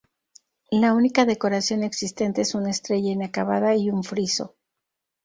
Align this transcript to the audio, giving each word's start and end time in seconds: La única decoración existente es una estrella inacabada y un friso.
La 0.71 0.95
única 0.95 1.25
decoración 1.25 1.83
existente 1.83 2.41
es 2.41 2.55
una 2.55 2.71
estrella 2.71 3.11
inacabada 3.11 3.75
y 3.75 3.91
un 3.91 4.03
friso. 4.03 4.55